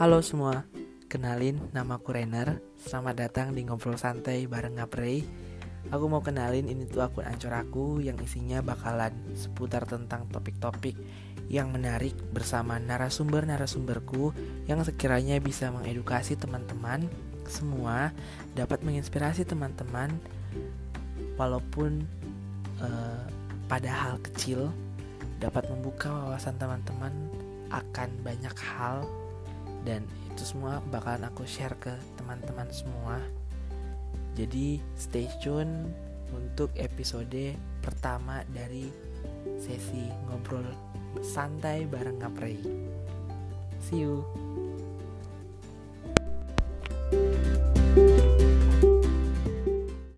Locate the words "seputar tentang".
9.36-10.24